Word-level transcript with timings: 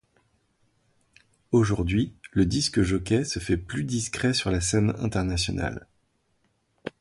Aujourd'hui, 1.51 2.15
le 2.31 2.47
disc-jockey 2.47 3.23
se 3.23 3.37
fait 3.37 3.55
plus 3.55 3.83
discret 3.83 4.33
sur 4.33 4.49
la 4.49 4.59
scène 4.59 4.95
internationale. 4.97 5.87